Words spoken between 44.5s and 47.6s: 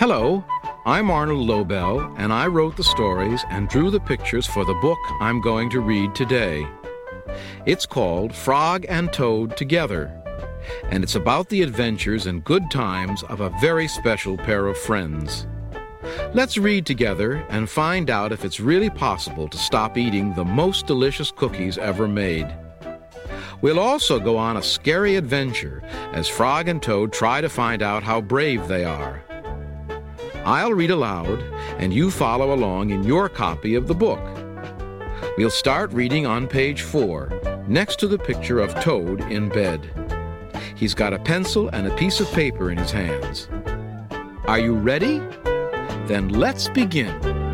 you ready? Then let's begin.